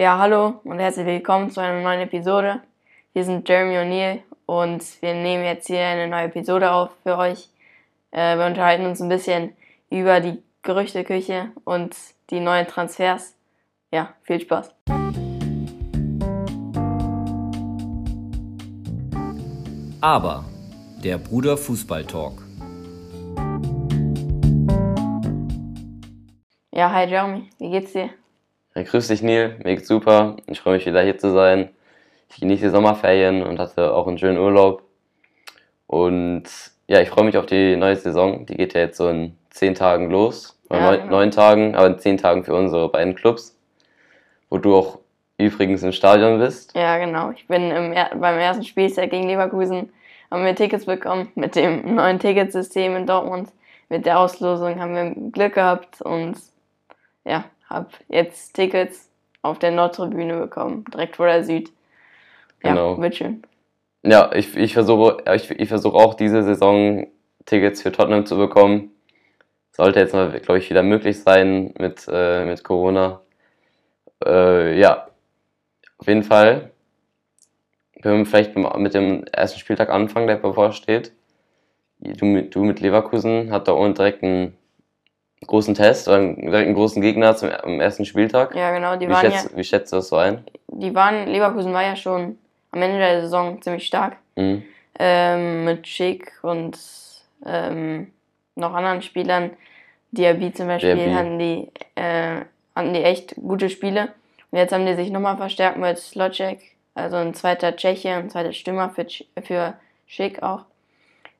Ja, 0.00 0.16
hallo 0.16 0.54
und 0.64 0.78
herzlich 0.78 1.04
willkommen 1.04 1.50
zu 1.50 1.60
einer 1.60 1.82
neuen 1.82 2.00
Episode. 2.00 2.62
Wir 3.12 3.22
sind 3.22 3.46
Jeremy 3.46 3.76
O'Neill 3.76 4.22
und 4.46 4.82
wir 5.02 5.12
nehmen 5.12 5.44
jetzt 5.44 5.66
hier 5.66 5.84
eine 5.84 6.08
neue 6.08 6.24
Episode 6.24 6.72
auf 6.72 6.90
für 7.02 7.18
euch. 7.18 7.50
Äh, 8.10 8.38
wir 8.38 8.46
unterhalten 8.46 8.86
uns 8.86 9.02
ein 9.02 9.10
bisschen 9.10 9.52
über 9.90 10.20
die 10.20 10.42
Gerüchteküche 10.62 11.50
und 11.64 11.94
die 12.30 12.40
neuen 12.40 12.66
Transfers. 12.66 13.36
Ja, 13.92 14.14
viel 14.22 14.40
Spaß. 14.40 14.74
Aber 20.00 20.46
der 21.04 21.18
Bruder 21.18 21.58
Fußball 21.58 22.06
Talk. 22.06 22.40
Ja, 26.72 26.90
hi 26.90 27.04
Jeremy, 27.06 27.50
wie 27.58 27.70
geht's 27.70 27.92
dir? 27.92 28.08
Ja, 28.80 28.86
grüß 28.86 29.08
dich, 29.08 29.20
Neil. 29.20 29.56
Mir 29.62 29.76
geht's 29.76 29.88
super. 29.88 30.36
Ich 30.46 30.60
freue 30.60 30.76
mich 30.76 30.86
wieder 30.86 31.02
hier 31.02 31.18
zu 31.18 31.30
sein. 31.34 31.68
Ich 32.30 32.40
genieße 32.40 32.62
die 32.62 32.70
Sommerferien 32.70 33.42
und 33.42 33.58
hatte 33.58 33.92
auch 33.92 34.06
einen 34.06 34.16
schönen 34.16 34.38
Urlaub. 34.38 34.84
Und 35.86 36.44
ja, 36.86 37.02
ich 37.02 37.10
freue 37.10 37.24
mich 37.24 37.36
auf 37.36 37.44
die 37.44 37.76
neue 37.76 37.96
Saison. 37.96 38.46
Die 38.46 38.54
geht 38.54 38.72
ja 38.72 38.80
jetzt 38.80 38.96
so 38.96 39.10
in 39.10 39.36
zehn 39.50 39.74
Tagen 39.74 40.10
los. 40.10 40.58
Ja, 40.70 40.80
neun, 40.80 41.00
genau. 41.00 41.10
neun 41.10 41.30
Tagen, 41.30 41.74
aber 41.74 41.88
in 41.88 41.98
zehn 41.98 42.16
Tagen 42.16 42.42
für 42.42 42.54
unsere 42.54 42.88
beiden 42.88 43.14
Clubs. 43.14 43.54
Wo 44.48 44.56
du 44.56 44.74
auch 44.74 45.00
übrigens 45.36 45.82
im 45.82 45.92
Stadion 45.92 46.38
bist. 46.38 46.74
Ja, 46.74 46.96
genau. 46.96 47.32
Ich 47.32 47.46
bin 47.48 47.70
im, 47.70 47.92
beim 47.92 48.38
ersten 48.38 48.64
Spieltag 48.64 49.10
gegen 49.10 49.28
Leverkusen, 49.28 49.92
haben 50.30 50.42
wir 50.42 50.54
Tickets 50.54 50.86
bekommen 50.86 51.30
mit 51.34 51.54
dem 51.54 51.96
neuen 51.96 52.18
Ticketsystem 52.18 52.96
in 52.96 53.06
Dortmund. 53.06 53.50
Mit 53.90 54.06
der 54.06 54.20
Auslosung 54.20 54.80
haben 54.80 54.94
wir 54.94 55.30
Glück 55.32 55.52
gehabt 55.52 56.00
und 56.00 56.38
ja, 57.26 57.44
habe 57.70 57.88
jetzt 58.08 58.54
Tickets 58.54 59.10
auf 59.42 59.58
der 59.58 59.70
Nordtribüne 59.70 60.38
bekommen, 60.38 60.84
direkt 60.92 61.16
vor 61.16 61.26
der 61.26 61.44
Süd. 61.44 61.70
Ja, 62.62 62.70
Genau. 62.70 62.98
wird 62.98 63.16
schön. 63.16 63.42
Ja, 64.02 64.32
ich, 64.34 64.56
ich 64.56 64.74
versuche 64.74 65.22
ich, 65.34 65.50
ich 65.50 65.68
versuche 65.68 65.96
auch 65.96 66.14
diese 66.14 66.42
Saison 66.42 67.06
Tickets 67.46 67.82
für 67.82 67.92
Tottenham 67.92 68.26
zu 68.26 68.36
bekommen. 68.36 68.90
Sollte 69.72 70.00
jetzt 70.00 70.14
mal, 70.14 70.30
glaube 70.40 70.58
ich, 70.58 70.68
wieder 70.68 70.82
möglich 70.82 71.22
sein 71.22 71.72
mit, 71.78 72.06
äh, 72.10 72.44
mit 72.44 72.64
Corona. 72.64 73.22
Äh, 74.24 74.78
ja, 74.78 75.08
auf 75.98 76.08
jeden 76.08 76.22
Fall. 76.22 76.72
Können 78.02 78.18
wir 78.18 78.26
vielleicht 78.26 78.56
mit 78.56 78.94
dem 78.94 79.24
ersten 79.24 79.58
Spieltag 79.58 79.90
anfangen, 79.90 80.26
der 80.26 80.36
bevorsteht. 80.36 81.12
Du 81.98 82.24
mit, 82.24 82.54
du 82.54 82.64
mit 82.64 82.80
Leverkusen 82.80 83.52
hat 83.52 83.68
da 83.68 83.72
unten 83.72 83.94
direkt 83.94 84.22
einen 84.22 84.56
großen 85.46 85.74
Test 85.74 86.08
oder 86.08 86.18
einen, 86.18 86.74
großen 86.74 87.00
Gegner 87.00 87.36
zum, 87.36 87.50
am 87.50 87.80
ersten 87.80 88.04
Spieltag. 88.04 88.54
Ja, 88.54 88.72
genau. 88.72 88.96
Die 88.96 89.08
Wie 89.08 89.12
waren 89.12 89.24
ja, 89.24 89.30
schätzt, 89.32 89.56
wie 89.56 89.64
schätzt 89.64 89.92
du 89.92 89.96
das 89.96 90.08
so 90.08 90.16
ein? 90.16 90.44
die 90.72 90.94
waren, 90.94 91.26
Leverkusen 91.28 91.72
war 91.72 91.82
ja 91.82 91.96
schon 91.96 92.38
am 92.72 92.82
Ende 92.82 92.98
der 92.98 93.22
Saison 93.22 93.60
ziemlich 93.60 93.86
stark. 93.86 94.16
Mhm. 94.36 94.62
ähm, 94.98 95.64
mit 95.64 95.86
Schick 95.86 96.32
und 96.42 96.78
ähm, 97.44 98.12
noch 98.54 98.72
anderen 98.72 99.02
Spielern. 99.02 99.50
Diaby 100.12 100.52
zum 100.52 100.66
Beispiel 100.66 100.94
Diaby. 100.94 101.12
hatten 101.12 101.38
die, 101.38 101.68
äh, 101.94 102.40
hatten 102.74 102.94
die 102.94 103.02
echt 103.02 103.34
gute 103.36 103.68
Spiele. 103.70 104.12
Und 104.50 104.58
jetzt 104.58 104.72
haben 104.72 104.86
die 104.86 104.94
sich 104.94 105.10
nochmal 105.10 105.36
verstärkt 105.36 105.78
mit 105.78 105.98
Slotschek, 105.98 106.60
also 106.94 107.16
ein 107.16 107.34
zweiter 107.34 107.76
Tscheche, 107.76 108.10
ein 108.10 108.30
zweiter 108.30 108.52
Stürmer 108.52 108.90
für, 108.90 109.06
für 109.42 109.74
Schick 110.06 110.42
auch. 110.42 110.64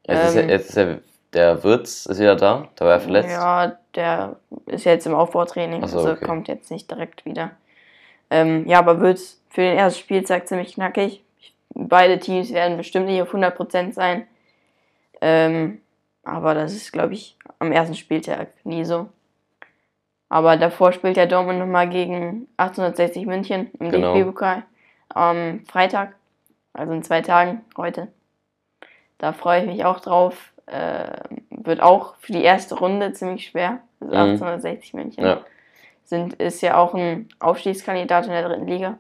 Jetzt, 0.07 0.29
ist 0.29 0.35
ja, 0.37 0.43
Ähm, 0.43 0.49
jetzt 0.49 0.69
ist 0.71 0.77
ja 0.77 0.97
der 1.33 1.63
Wirtz 1.63 2.07
ist 2.07 2.19
wieder 2.19 2.37
da, 2.37 2.69
da 2.77 2.85
war 2.85 2.93
er 2.93 3.01
verletzt. 3.01 3.31
Ja, 3.31 3.79
der 3.95 4.37
ist 4.67 4.85
jetzt 4.85 5.07
im 5.07 5.15
Aufbautraining, 5.15 5.87
so, 5.87 5.99
also 5.99 6.13
okay. 6.13 6.25
kommt 6.25 6.49
jetzt 6.49 6.71
nicht 6.71 6.91
direkt 6.91 7.25
wieder. 7.25 7.53
Ähm, 8.31 8.67
ja, 8.67 8.79
aber 8.79 9.01
wird 9.01 9.21
für 9.49 9.61
den 9.63 9.77
ersten 9.77 10.01
Spieltag 10.01 10.49
ziemlich 10.49 10.75
knackig. 10.75 11.23
Beide 11.75 12.19
Teams 12.19 12.53
werden 12.53 12.77
bestimmt 12.77 13.07
nicht 13.07 13.23
auf 13.23 13.35
100% 13.35 13.93
sein. 13.93 14.27
Ähm, 15.21 15.81
aber 16.25 16.55
das 16.55 16.73
ist, 16.73 16.93
glaube 16.93 17.15
ich, 17.15 17.37
am 17.59 17.73
ersten 17.73 17.95
Spieltag 17.95 18.49
nie 18.65 18.85
so. 18.85 19.09
Aber 20.29 20.57
davor 20.57 20.93
spielt 20.93 21.17
ja 21.17 21.27
Dortmund 21.27 21.59
nochmal 21.59 21.89
gegen 21.89 22.47
1860 22.57 23.27
München 23.27 23.71
im 23.79 23.91
Genau. 23.91 24.15
DFB-Pokal 24.15 24.63
am 25.09 25.65
Freitag, 25.67 26.15
also 26.73 26.93
in 26.93 27.03
zwei 27.03 27.21
Tagen 27.21 27.65
heute. 27.77 28.09
Da 29.19 29.33
freue 29.33 29.63
ich 29.63 29.67
mich 29.67 29.85
auch 29.85 30.01
drauf. 30.01 30.53
Äh, 30.71 31.25
wird 31.51 31.81
auch 31.83 32.15
für 32.21 32.33
die 32.33 32.43
erste 32.45 32.77
Runde 32.79 33.13
ziemlich 33.13 33.47
schwer. 33.49 33.81
Also 34.01 34.15
Mhm. 34.15 34.21
1860 34.33 34.95
München 34.95 35.25
Ja. 35.25 35.41
sind, 36.05 36.35
ist 36.35 36.61
ja 36.63 36.77
auch 36.79 36.95
ein 36.95 37.29
Aufstiegskandidat 37.41 38.27
in 38.27 38.33
der 38.33 38.49
dritten 38.49 38.67
Liga. 38.67 38.99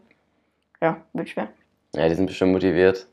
Ja, 0.82 0.97
wird 1.12 1.28
schwer. 1.28 1.48
Ja, 1.94 2.08
die 2.08 2.14
sind 2.14 2.26
bestimmt 2.26 2.53
motiviert, 2.53 3.06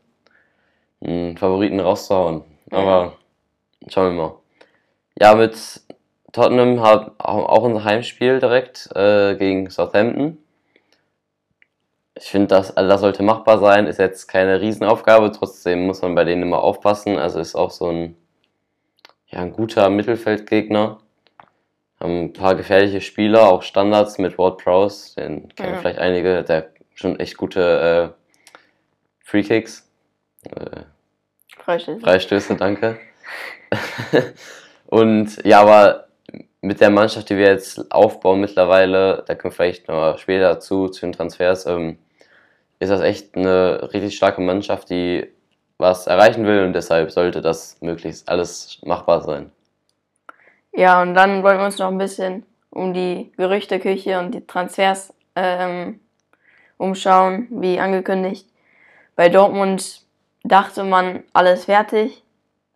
einen 1.02 1.38
Favoriten 1.38 1.80
rauszuhauen. 1.80 2.44
Aber 2.72 3.14
schauen 3.90 4.16
wir 4.16 4.24
mal. 4.24 4.34
Ja, 5.20 5.36
mit 5.36 5.82
Tottenham 6.32 6.82
hat 6.82 7.12
auch 7.20 7.50
auch 7.50 7.64
unser 7.64 7.84
Heimspiel 7.84 8.40
direkt 8.40 8.90
äh, 8.96 9.36
gegen 9.36 9.70
Southampton. 9.70 10.38
Ich 12.16 12.30
finde, 12.32 12.48
das, 12.48 12.76
also 12.76 12.90
das 12.90 13.02
sollte 13.02 13.24
machbar 13.24 13.60
sein. 13.60 13.86
Ist 13.88 14.00
jetzt 14.00 14.28
keine 14.28 14.60
Riesenaufgabe, 14.60 15.32
trotzdem 15.32 15.86
muss 15.86 16.02
man 16.02 16.16
bei 16.16 16.24
denen 16.24 16.42
immer 16.44 16.62
aufpassen. 16.64 17.18
Also 17.18 17.40
ist 17.40 17.56
auch 17.56 17.72
so 17.72 17.90
ein, 17.90 18.16
ja, 19.28 19.40
ein 19.40 19.52
guter 19.54 19.90
Mittelfeldgegner. 19.90 21.00
Haben 22.00 22.26
ein 22.26 22.34
paar 22.34 22.56
gefährliche 22.56 23.02
Spieler, 23.02 23.50
auch 23.50 23.64
Standards 23.64 24.18
mit 24.20 24.38
Ward 24.38 24.64
Prowse, 24.64 25.16
den 25.16 25.50
kennen 25.56 25.74
Ja. 25.74 25.80
vielleicht 25.80 26.00
einige, 26.00 26.44
der 26.44 26.70
schon 26.94 27.20
echt 27.20 27.38
gute 27.38 28.14
äh, 28.16 29.24
Free 29.24 29.44
Kicks. 29.44 29.90
Äh, 30.44 30.84
Freistöße. 31.58 32.00
Freistöße, 32.00 32.56
danke. 32.56 33.00
Und 34.86 35.44
ja, 35.44 35.62
aber 35.62 36.08
mit 36.62 36.80
der 36.82 36.90
Mannschaft, 36.90 37.30
die 37.30 37.38
wir 37.38 37.48
jetzt 37.48 37.92
aufbauen 37.92 38.40
mittlerweile, 38.40 39.24
da 39.28 39.36
können 39.36 39.52
wir 39.52 39.56
vielleicht 39.56 39.88
noch 39.88 40.18
später 40.18 40.54
dazu, 40.54 40.88
zu 40.88 41.02
den 41.02 41.14
Transfers, 41.14 41.66
ähm, 41.66 41.98
ist 42.80 42.90
das 42.90 43.02
echt 43.02 43.36
eine 43.36 43.92
richtig 43.94 44.16
starke 44.16 44.42
Mannschaft, 44.42 44.90
die 44.90 45.28
was 45.78 46.08
erreichen 46.08 46.46
will 46.46 46.64
und 46.64 46.74
deshalb 46.74 47.12
sollte 47.12 47.42
das 47.42 47.78
möglichst 47.82 48.28
alles 48.30 48.80
machbar 48.84 49.22
sein. 49.22 49.52
Ja, 50.74 51.02
und 51.02 51.14
dann 51.14 51.44
wollen 51.44 51.58
wir 51.58 51.66
uns 51.66 51.80
noch 51.80 51.88
ein 51.88 51.98
bisschen 51.98 52.46
um 52.70 52.94
die 52.94 53.32
Gerüchteküche 53.38 54.20
und 54.20 54.34
die 54.34 54.46
Transfers 54.46 55.14
ähm, 55.36 56.00
umschauen, 56.78 57.48
wie 57.50 57.80
angekündigt. 57.80 58.48
Bei 59.16 59.30
Dortmund 59.30 60.02
dachte 60.44 60.84
man, 60.84 61.24
alles 61.34 61.66
fertig. 61.66 62.24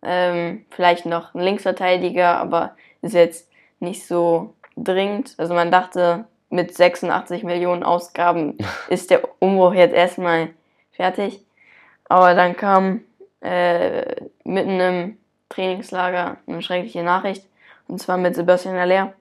Ähm, 0.02 0.64
vielleicht 0.70 1.06
noch 1.06 1.34
ein 1.34 1.40
Linksverteidiger, 1.42 2.36
aber 2.38 2.74
ist 3.02 3.14
jetzt 3.14 3.48
nicht 3.78 4.06
so 4.06 4.54
dringend. 4.76 5.34
Also 5.38 5.54
man 5.54 5.70
dachte, 5.70 6.24
mit 6.50 6.74
86 6.74 7.44
Millionen 7.44 7.82
Ausgaben 7.82 8.58
ist 8.88 9.10
der 9.10 9.22
Umbruch 9.38 9.74
jetzt 9.74 9.94
erstmal 9.94 10.50
fertig. 10.90 11.44
Aber 12.12 12.34
dann 12.34 12.54
kam 12.54 13.00
äh, 13.40 14.16
mitten 14.44 14.80
im 14.80 15.18
Trainingslager 15.48 16.36
eine 16.46 16.60
schreckliche 16.60 17.02
Nachricht. 17.02 17.48
Und 17.88 18.02
zwar 18.02 18.18
mit 18.18 18.34
Sebastian 18.34 18.76
Aller, 18.76 19.14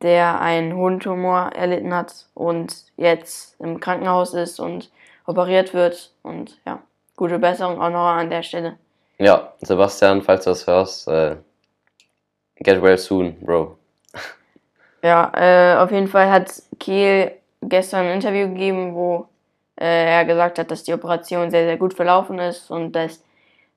der 0.00 0.40
einen 0.40 0.76
Hodentumor 0.76 1.50
erlitten 1.52 1.92
hat 1.92 2.28
und 2.34 2.84
jetzt 2.96 3.60
im 3.60 3.80
Krankenhaus 3.80 4.34
ist 4.34 4.60
und 4.60 4.92
operiert 5.26 5.74
wird. 5.74 6.12
Und 6.22 6.60
ja, 6.64 6.80
gute 7.16 7.40
Besserung 7.40 7.80
auch 7.80 7.90
noch 7.90 8.06
an 8.06 8.30
der 8.30 8.44
Stelle. 8.44 8.78
Ja, 9.18 9.52
Sebastian, 9.60 10.22
falls 10.22 10.44
du 10.44 10.50
das 10.50 10.68
hörst, 10.68 11.08
äh, 11.08 11.38
get 12.60 12.80
well 12.80 12.98
soon, 12.98 13.34
Bro. 13.40 13.76
Ja, 15.02 15.32
äh, 15.34 15.76
auf 15.76 15.90
jeden 15.90 16.06
Fall 16.06 16.30
hat 16.30 16.52
Kiel 16.78 17.32
gestern 17.62 18.06
ein 18.06 18.12
Interview 18.12 18.46
gegeben, 18.46 18.94
wo 18.94 19.26
er 19.84 20.24
gesagt 20.24 20.58
hat, 20.58 20.70
dass 20.70 20.82
die 20.84 20.92
Operation 20.94 21.50
sehr, 21.50 21.64
sehr 21.64 21.76
gut 21.76 21.94
verlaufen 21.94 22.38
ist 22.38 22.70
und 22.70 22.92
dass 22.92 23.22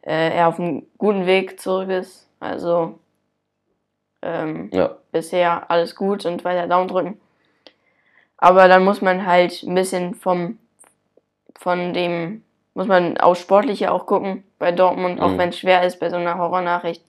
äh, 0.02 0.36
er 0.36 0.48
auf 0.48 0.60
einem 0.60 0.86
guten 0.98 1.26
Weg 1.26 1.60
zurück 1.60 1.90
ist. 1.90 2.28
Also 2.40 3.00
ähm, 4.22 4.70
Ja, 4.74 4.98
bisher 5.12 5.70
alles 5.70 5.96
gut 5.96 6.26
und 6.26 6.44
weiter 6.44 6.68
Daumen 6.68 6.88
drücken. 6.88 7.20
Aber 8.38 8.68
dann 8.68 8.84
muss 8.84 9.02
man 9.02 9.26
halt 9.26 9.64
ein 9.64 9.76
bisschen 9.76 10.16
vom, 10.16 10.60
von 11.58 11.94
dem, 11.94 12.44
muss 12.74 12.88
man 12.88 13.18
aufs 13.18 13.42
Sportliche 13.42 13.92
auch 13.92 14.06
gucken 14.06 14.44
bei 14.60 14.72
Dortmund, 14.72 15.22
auch 15.22 15.30
Mhm. 15.30 15.38
wenn 15.38 15.50
es 15.50 15.60
schwer 15.60 15.84
ist 15.84 16.00
bei 16.00 16.10
so 16.10 16.18
einer 16.18 16.38
Horrornachricht. 16.38 17.04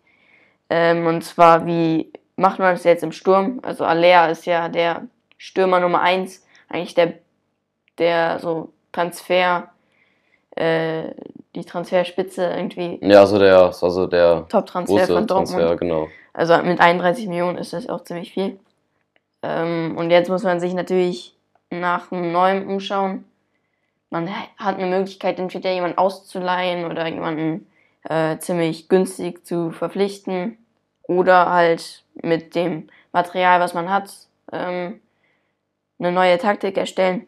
Ähm, 0.70 1.06
und 1.06 1.22
zwar, 1.22 1.66
wie 1.66 2.12
macht 2.36 2.58
man 2.58 2.74
das 2.74 2.84
jetzt 2.84 3.02
im 3.02 3.12
Sturm? 3.12 3.60
Also 3.62 3.84
Alea 3.84 4.26
ist 4.28 4.46
ja 4.46 4.68
der 4.68 5.02
Stürmer 5.36 5.80
Nummer 5.80 6.00
1, 6.00 6.44
eigentlich 6.68 6.94
der, 6.94 7.14
der 7.98 8.38
so 8.38 8.72
Transfer, 8.94 9.68
äh, 10.56 11.10
die 11.54 11.64
Transferspitze 11.64 12.44
irgendwie, 12.44 12.98
ja, 13.02 13.26
so 13.26 13.38
der, 13.38 13.72
also 13.80 14.06
der 14.06 14.46
Top-Transfer 14.48 15.06
von 15.06 15.26
Dortmund. 15.26 15.50
Transfer, 15.50 15.76
genau. 15.76 16.08
Also 16.32 16.56
mit 16.62 16.80
31 16.80 17.28
Millionen 17.28 17.58
ist 17.58 17.72
das 17.72 17.88
auch 17.88 18.04
ziemlich 18.04 18.32
viel. 18.32 18.58
Ähm, 19.42 19.96
und 19.96 20.10
jetzt 20.10 20.28
muss 20.28 20.42
man 20.42 20.60
sich 20.60 20.74
natürlich 20.74 21.36
nach 21.70 22.10
einem 22.10 22.32
neuen 22.32 22.68
umschauen. 22.68 23.24
Man 24.10 24.28
hat 24.56 24.78
eine 24.78 24.86
Möglichkeit, 24.86 25.38
entweder 25.38 25.72
jemanden 25.72 25.98
auszuleihen 25.98 26.84
oder 26.84 27.06
jemanden 27.06 27.66
äh, 28.08 28.38
ziemlich 28.38 28.88
günstig 28.88 29.44
zu 29.44 29.70
verpflichten 29.70 30.58
oder 31.02 31.50
halt 31.50 32.04
mit 32.14 32.54
dem 32.54 32.88
Material, 33.12 33.60
was 33.60 33.74
man 33.74 33.90
hat, 33.90 34.10
ähm, 34.52 35.00
eine 35.98 36.12
neue 36.12 36.38
Taktik 36.38 36.76
erstellen. 36.76 37.26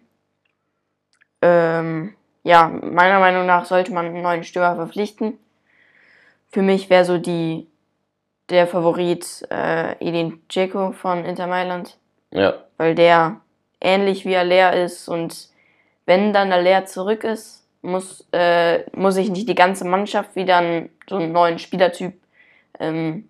Ähm, 1.42 2.14
ja, 2.42 2.68
meiner 2.68 3.18
Meinung 3.18 3.46
nach 3.46 3.64
sollte 3.64 3.92
man 3.92 4.06
einen 4.06 4.22
neuen 4.22 4.44
Stürmer 4.44 4.76
verpflichten. 4.76 5.38
Für 6.50 6.62
mich 6.62 6.90
wäre 6.90 7.04
so 7.04 7.18
die 7.18 7.66
der 8.48 8.66
Favorit 8.68 9.44
äh, 9.50 9.92
Edin 9.98 10.40
Dzeko 10.48 10.92
von 10.92 11.24
Inter 11.24 11.48
Mailand, 11.48 11.98
Ja. 12.30 12.54
weil 12.76 12.94
der 12.94 13.40
ähnlich 13.80 14.24
wie 14.24 14.36
Aller 14.36 14.72
ist 14.72 15.08
und 15.08 15.48
wenn 16.06 16.32
dann 16.32 16.52
Aller 16.52 16.84
zurück 16.86 17.24
ist, 17.24 17.66
muss, 17.82 18.24
äh, 18.32 18.88
muss 18.96 19.16
ich 19.16 19.30
nicht 19.30 19.48
die 19.48 19.56
ganze 19.56 19.84
Mannschaft 19.84 20.36
wieder 20.36 20.58
an 20.58 20.90
so 21.08 21.16
einen 21.16 21.32
neuen 21.32 21.58
Spielertyp 21.58 22.14
ähm, 22.78 23.28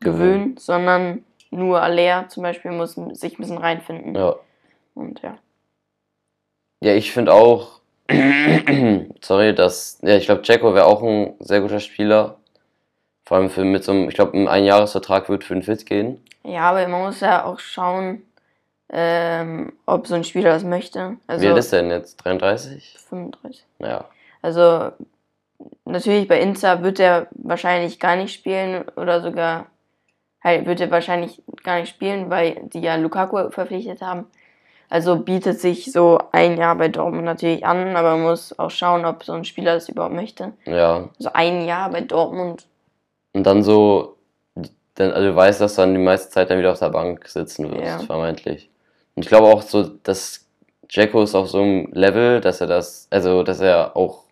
gewöhnen, 0.00 0.56
sondern 0.56 1.24
nur 1.50 1.80
Aller 1.80 2.28
zum 2.28 2.42
Beispiel 2.42 2.72
muss 2.72 2.94
sich 2.94 3.34
ein 3.38 3.42
bisschen 3.42 3.58
reinfinden. 3.58 4.14
Ja. 4.16 4.34
Und 4.94 5.20
ja. 5.22 5.38
Ja, 6.82 6.94
ich 6.94 7.12
finde 7.12 7.32
auch, 7.32 7.80
sorry, 9.20 9.54
dass, 9.54 10.00
ja, 10.02 10.16
ich 10.16 10.26
glaube, 10.26 10.42
Jacko 10.44 10.74
wäre 10.74 10.86
auch 10.86 11.00
ein 11.00 11.34
sehr 11.38 11.60
guter 11.60 11.78
Spieler. 11.78 12.38
Vor 13.24 13.36
allem 13.36 13.50
für 13.50 13.64
mit 13.64 13.84
so 13.84 13.92
einem, 13.92 14.08
ich 14.08 14.16
glaube, 14.16 14.36
ein 14.36 14.48
Einjahresvertrag 14.48 15.28
wird 15.28 15.44
für 15.44 15.54
den 15.54 15.62
Fit 15.62 15.86
gehen. 15.86 16.20
Ja, 16.42 16.70
aber 16.70 16.88
man 16.88 17.02
muss 17.02 17.20
ja 17.20 17.44
auch 17.44 17.60
schauen, 17.60 18.22
ähm, 18.88 19.72
ob 19.86 20.08
so 20.08 20.16
ein 20.16 20.24
Spieler 20.24 20.50
das 20.50 20.64
möchte. 20.64 21.18
Also 21.28 21.44
Wie 21.44 21.48
alt 21.48 21.58
ist 21.58 21.72
der 21.72 21.82
denn 21.82 21.92
jetzt? 21.92 22.16
33? 22.16 22.96
35. 23.08 23.64
Ja. 23.78 24.06
Also 24.42 24.90
natürlich 25.84 26.26
bei 26.26 26.40
Inter 26.40 26.82
wird 26.82 26.98
er 26.98 27.28
wahrscheinlich 27.30 28.00
gar 28.00 28.16
nicht 28.16 28.34
spielen 28.34 28.84
oder 28.96 29.22
sogar 29.22 29.66
halt 30.42 30.66
wird 30.66 30.80
er 30.80 30.90
wahrscheinlich 30.90 31.40
gar 31.62 31.78
nicht 31.78 31.90
spielen, 31.90 32.28
weil 32.28 32.60
die 32.72 32.80
ja 32.80 32.96
Lukaku 32.96 33.50
verpflichtet 33.50 34.02
haben. 34.02 34.26
Also 34.92 35.16
bietet 35.16 35.58
sich 35.58 35.90
so 35.90 36.18
ein 36.32 36.58
Jahr 36.58 36.76
bei 36.76 36.88
Dortmund 36.88 37.24
natürlich 37.24 37.64
an, 37.64 37.96
aber 37.96 38.10
man 38.10 38.24
muss 38.24 38.58
auch 38.58 38.70
schauen, 38.70 39.06
ob 39.06 39.24
so 39.24 39.32
ein 39.32 39.46
Spieler 39.46 39.72
das 39.72 39.88
überhaupt 39.88 40.14
möchte. 40.14 40.52
Ja. 40.66 41.08
Also 41.18 41.30
ein 41.32 41.64
Jahr 41.64 41.88
bei 41.90 42.02
Dortmund, 42.02 42.66
Und 43.32 43.44
dann 43.46 43.62
so, 43.62 44.18
dann, 44.96 45.12
also 45.12 45.28
du 45.28 45.34
weißt, 45.34 45.62
dass 45.62 45.76
du 45.76 45.80
dann 45.80 45.94
die 45.94 45.98
meiste 46.00 46.28
Zeit 46.28 46.50
dann 46.50 46.58
wieder 46.58 46.72
auf 46.72 46.78
der 46.78 46.90
Bank 46.90 47.26
sitzen 47.26 47.70
wirst, 47.70 47.86
Ja. 47.86 47.98
vermeintlich. 48.00 48.68
Und 49.14 49.22
ich 49.22 49.28
glaube 49.30 49.46
auch 49.46 49.62
so, 49.62 49.82
dass 49.82 50.46
Jacko 50.90 51.22
ist 51.22 51.34
auf 51.34 51.48
so 51.48 51.62
einem 51.62 51.88
Level, 51.92 52.42
dass 52.42 52.60
er 52.60 52.66
das, 52.66 53.08
also 53.08 53.42
dass 53.44 53.60
er 53.60 53.96
auch 53.96 54.24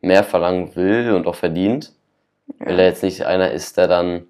mehr 0.00 0.24
verlangen 0.24 0.74
will 0.74 1.12
und 1.12 1.28
auch 1.28 1.36
verdient. 1.36 1.92
Weil 2.58 2.80
er 2.80 2.86
jetzt 2.86 3.04
nicht 3.04 3.24
einer 3.24 3.52
ist, 3.52 3.76
der 3.76 3.86
dann, 3.86 4.26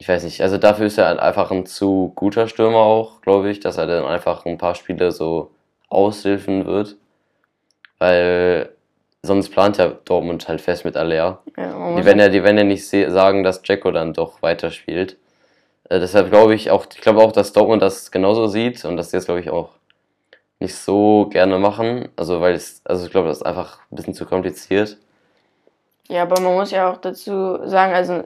ich 0.00 0.08
weiß 0.08 0.24
nicht, 0.24 0.40
also 0.40 0.56
dafür 0.56 0.86
ist 0.86 0.96
er 0.98 1.08
ein- 1.08 1.20
einfach 1.20 1.50
ein 1.50 1.66
zu 1.66 2.12
guter 2.16 2.48
Stürmer 2.48 2.78
auch, 2.78 3.20
glaube 3.20 3.50
ich, 3.50 3.60
dass 3.60 3.76
er 3.76 3.86
dann 3.86 4.06
einfach 4.06 4.46
ein 4.46 4.56
paar 4.58 4.74
Spiele 4.74 5.12
so 5.12 5.50
aushilfen 5.90 6.64
wird. 6.66 6.96
Weil 7.98 8.70
sonst 9.22 9.50
plant 9.50 9.76
ja 9.76 9.88
Dortmund 9.88 10.48
halt 10.48 10.62
fest 10.62 10.84
mit 10.86 10.96
Aller. 10.96 11.42
ja, 11.56 11.96
Die 11.96 12.04
werden 12.06 12.18
ja, 12.18 12.28
die 12.30 12.42
werden 12.42 12.56
ja 12.56 12.64
nicht 12.64 12.88
sagen, 12.88 13.44
dass 13.44 13.60
Jacko 13.64 13.90
dann 13.90 14.14
doch 14.14 14.40
weiterspielt. 14.40 15.18
Äh, 15.90 16.00
deshalb 16.00 16.30
glaube 16.30 16.54
ich 16.54 16.70
auch, 16.70 16.86
ich 16.90 17.00
glaube 17.02 17.20
auch, 17.20 17.32
dass 17.32 17.52
Dortmund 17.52 17.82
das 17.82 18.10
genauso 18.10 18.46
sieht 18.46 18.82
und 18.86 18.96
dass 18.96 19.10
die 19.10 19.16
das, 19.16 19.26
glaube 19.26 19.40
ich, 19.40 19.50
auch 19.50 19.70
nicht 20.60 20.74
so 20.74 21.26
gerne 21.30 21.58
machen. 21.58 22.08
Also, 22.16 22.40
weil 22.40 22.54
es, 22.54 22.80
also 22.84 23.04
ich 23.04 23.10
glaube, 23.10 23.28
das 23.28 23.38
ist 23.38 23.46
einfach 23.46 23.80
ein 23.92 23.96
bisschen 23.96 24.14
zu 24.14 24.24
kompliziert. 24.24 24.96
Ja, 26.08 26.22
aber 26.22 26.40
man 26.40 26.54
muss 26.54 26.70
ja 26.70 26.90
auch 26.90 26.96
dazu 26.96 27.58
sagen, 27.66 27.92
also, 27.92 28.24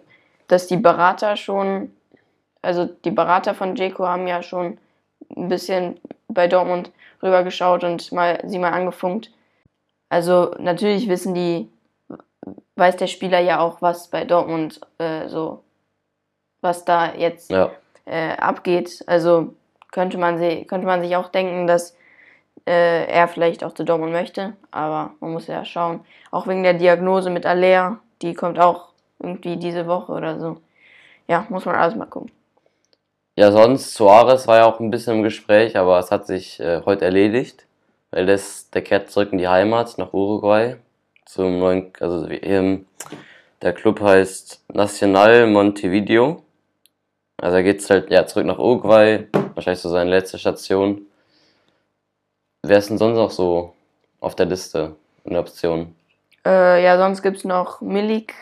dass 0.48 0.66
die 0.66 0.76
Berater 0.76 1.36
schon, 1.36 1.94
also 2.62 2.84
die 2.84 3.10
Berater 3.10 3.54
von 3.54 3.76
Jeko 3.76 4.06
haben 4.06 4.26
ja 4.26 4.42
schon 4.42 4.78
ein 5.36 5.48
bisschen 5.48 6.00
bei 6.28 6.48
Dortmund 6.48 6.90
rübergeschaut 7.22 7.84
und 7.84 8.12
mal 8.12 8.42
sie 8.46 8.58
mal 8.58 8.72
angefunkt. 8.72 9.30
Also 10.08 10.54
natürlich 10.58 11.08
wissen 11.08 11.34
die, 11.34 11.70
weiß 12.76 12.96
der 12.96 13.06
Spieler 13.06 13.40
ja 13.40 13.60
auch, 13.60 13.80
was 13.82 14.08
bei 14.08 14.24
Dortmund 14.24 14.80
äh, 14.98 15.28
so, 15.28 15.64
was 16.60 16.84
da 16.84 17.14
jetzt 17.14 17.50
Ja, 17.50 17.70
äh, 18.04 18.36
abgeht. 18.36 19.02
Also 19.06 19.54
könnte 19.90 20.18
man, 20.18 20.38
sie, 20.38 20.64
könnte 20.64 20.86
man 20.86 21.02
sich 21.02 21.16
auch 21.16 21.28
denken, 21.28 21.66
dass 21.66 21.96
äh, 22.66 23.06
er 23.06 23.28
vielleicht 23.28 23.64
auch 23.64 23.72
zu 23.72 23.84
Dortmund 23.84 24.12
möchte. 24.12 24.54
Aber 24.70 25.12
man 25.20 25.32
muss 25.32 25.46
ja 25.46 25.64
schauen. 25.64 26.04
Auch 26.30 26.46
wegen 26.46 26.62
der 26.62 26.74
Diagnose 26.74 27.30
mit 27.30 27.46
Aller, 27.46 27.98
die 28.22 28.34
kommt 28.34 28.58
auch 28.58 28.93
irgendwie 29.18 29.56
diese 29.56 29.86
Woche 29.86 30.12
oder 30.12 30.38
so. 30.38 30.58
Ja, 31.28 31.46
muss 31.48 31.64
man 31.64 31.74
alles 31.76 31.94
mal 31.96 32.06
gucken. 32.06 32.30
ja 33.36 33.50
sonst, 33.50 33.94
Suarez 33.94 34.46
war 34.46 34.58
ja 34.58 34.66
auch 34.66 34.80
ein 34.80 34.90
bisschen 34.90 35.16
im 35.16 35.22
Gespräch, 35.22 35.76
aber 35.76 35.98
es 35.98 36.10
hat 36.10 36.26
sich 36.26 36.60
äh, 36.60 36.82
heute 36.84 37.04
erledigt. 37.04 37.66
Weil 38.10 38.26
das, 38.26 38.70
der 38.70 38.82
kehrt 38.82 39.10
zurück 39.10 39.32
in 39.32 39.38
die 39.38 39.48
Heimat 39.48 39.98
nach 39.98 40.12
Uruguay. 40.12 40.76
Zum 41.26 41.58
neuen, 41.58 41.92
also 41.98 42.28
wie, 42.28 42.36
ähm, 42.36 42.86
der 43.60 43.72
Club 43.72 44.00
heißt 44.00 44.62
Nacional 44.72 45.48
Montevideo. 45.48 46.42
Also 47.38 47.56
er 47.56 47.62
geht 47.62 47.90
halt 47.90 48.10
ja, 48.10 48.26
zurück 48.26 48.46
nach 48.46 48.58
Uruguay, 48.58 49.26
wahrscheinlich 49.54 49.80
so 49.80 49.88
seine 49.88 50.10
letzte 50.10 50.38
Station. 50.38 51.06
Wer 52.62 52.78
ist 52.78 52.88
denn 52.88 52.98
sonst 52.98 53.16
noch 53.16 53.30
so 53.30 53.74
auf 54.20 54.36
der 54.36 54.46
Liste 54.46 54.96
in 55.24 55.32
der 55.32 55.40
Option? 55.40 55.94
Äh, 56.46 56.84
ja, 56.84 56.96
sonst 56.98 57.22
gibt 57.22 57.38
es 57.38 57.44
noch 57.44 57.80
Milik, 57.80 58.34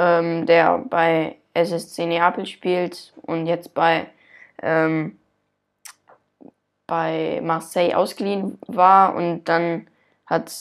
ähm, 0.00 0.46
der 0.46 0.78
bei 0.78 1.36
SSC 1.52 2.06
Neapel 2.06 2.46
spielt 2.46 3.12
und 3.22 3.46
jetzt 3.46 3.74
bei, 3.74 4.06
ähm, 4.62 5.18
bei 6.86 7.40
Marseille 7.42 7.94
ausgeliehen 7.94 8.58
war 8.66 9.14
und 9.14 9.44
dann 9.44 9.88
hat 10.26 10.52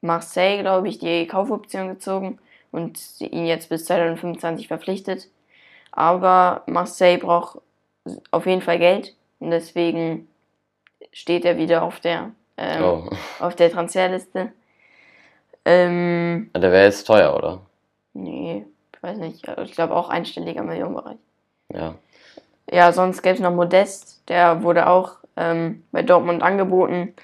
Marseille, 0.00 0.62
glaube 0.62 0.88
ich, 0.88 0.98
die 0.98 1.26
Kaufoption 1.26 1.88
gezogen 1.88 2.38
und 2.72 2.98
ihn 3.20 3.46
jetzt 3.46 3.68
bis 3.68 3.84
2025 3.84 4.68
verpflichtet. 4.68 5.28
Aber 5.92 6.62
Marseille 6.66 7.18
braucht 7.18 7.60
auf 8.30 8.46
jeden 8.46 8.62
Fall 8.62 8.78
Geld 8.78 9.14
und 9.40 9.50
deswegen 9.50 10.28
steht 11.12 11.44
er 11.44 11.58
wieder 11.58 11.82
auf 11.82 12.00
der, 12.00 12.32
ähm, 12.56 12.82
Oh, 12.82 13.10
auf 13.40 13.56
der 13.56 13.70
Transferliste. 13.70 14.52
Ähm, 15.64 16.50
der 16.54 16.72
wäre 16.72 16.84
jetzt 16.84 17.04
teuer, 17.04 17.34
oder? 17.34 17.60
Nee, 18.16 18.66
ich 18.94 19.02
weiß 19.02 19.18
nicht. 19.18 19.46
Ich 19.64 19.72
glaube 19.72 19.94
auch 19.94 20.08
einstelliger 20.08 20.62
Millionenbereich. 20.62 21.18
Ja. 21.72 21.94
Ja, 22.70 22.92
sonst 22.92 23.22
gäbe 23.22 23.36
es 23.36 23.40
noch 23.40 23.52
Modest, 23.52 24.28
der 24.28 24.62
wurde 24.62 24.88
auch 24.88 25.18
ähm, 25.36 25.84
bei 25.92 26.02
Dortmund 26.02 26.42
angeboten. 26.42 27.14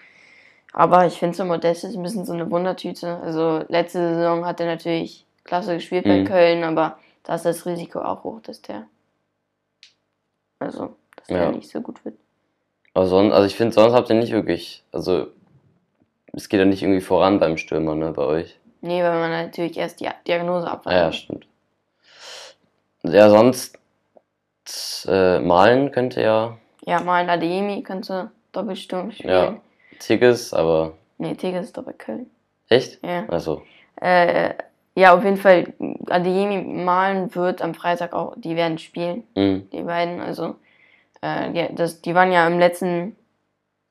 Aber 0.73 1.07
ich 1.07 1.19
finde 1.19 1.37
so 1.37 1.45
Modest 1.45 1.85
ist 1.85 1.97
ein 1.97 2.03
bisschen 2.03 2.25
so 2.25 2.33
eine 2.33 2.51
Wundertüte. 2.51 3.19
Also 3.23 3.65
letzte 3.69 4.15
Saison 4.15 4.47
hat 4.47 4.61
er 4.61 4.67
natürlich 4.67 5.27
klasse 5.45 5.75
gespielt 5.75 6.05
bei 6.05 6.21
Mhm. 6.21 6.25
Köln, 6.25 6.65
aber 6.65 6.99
da 7.25 7.35
ist 7.35 7.45
das 7.45 7.67
Risiko 7.67 8.01
auch 8.01 8.25
hoch, 8.25 8.41
dass 8.43 8.63
der 8.63 8.87
also 10.61 10.97
dass 11.17 11.27
der 11.27 11.43
Ja. 11.43 11.51
nicht 11.53 11.69
so 11.71 11.81
gut 11.81 12.05
wird. 12.05 12.15
Aber 12.95 13.07
sonst, 13.07 13.33
also 13.33 13.47
ich 13.47 13.57
finde, 13.57 13.73
sonst 13.73 13.95
habt 13.95 14.09
ihr 14.11 14.17
nicht 14.17 14.33
wirklich, 14.33 14.85
also 14.93 15.27
es 16.33 16.49
geht 16.49 16.61
ja 16.61 16.67
nicht 16.67 16.83
irgendwie 16.83 17.01
voran 17.01 17.39
beim 17.41 17.57
Stürmer, 17.57 17.95
ne, 17.95 18.13
bei 18.13 18.23
euch. 18.23 18.59
Nee, 18.83 19.03
weil 19.03 19.13
man 19.19 19.31
natürlich 19.31 19.77
erst 19.79 20.01
die 20.01 20.09
Diagnose 20.27 20.67
Ah 20.67 20.73
abwarten 20.73 20.99
ja, 20.99 21.13
stimmt. 21.13 21.47
Ja, 23.05 23.31
sonst 23.31 23.79
äh, 25.07 25.39
malen 25.41 25.91
könnte 25.93 26.21
ja 26.21 26.59
Ja, 26.85 27.01
mal 27.01 27.29
Adeyemi 27.29 27.83
könnte 27.83 28.31
Doppelsturm 28.53 29.13
spielen. 29.13 29.31
Ja. 29.31 29.57
Tigges, 29.99 30.53
aber 30.53 30.93
Nee, 31.19 31.35
Tigges 31.35 31.67
ist 31.67 31.77
doch 31.77 31.85
bei 31.85 31.93
Köln. 31.93 32.29
echt? 32.69 33.03
Ja. 33.05 33.25
Also, 33.29 33.63
Äh, 34.01 34.55
ja, 34.95 35.15
auf 35.15 35.23
jeden 35.25 35.37
Fall, 35.37 35.73
Adeyemi 36.11 36.61
malen 36.85 37.35
wird 37.35 37.63
am 37.63 37.75
Freitag 37.75 38.13
auch, 38.13 38.35
die 38.37 38.57
werden 38.57 38.79
spielen, 38.79 39.23
mh, 39.35 39.63
die 39.73 39.83
beiden. 39.83 40.21
Also, 40.21 40.57
äh, 41.23 41.51
die, 41.53 41.75
das, 41.75 42.03
die 42.03 42.15
waren 42.15 42.33
ja 42.33 42.47
im 42.47 42.59
letzten 42.59 43.17